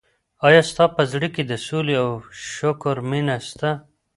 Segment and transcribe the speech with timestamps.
[0.47, 2.09] ایا ستا په زړه کي د سولي او
[2.53, 3.71] شکر مینه سته؟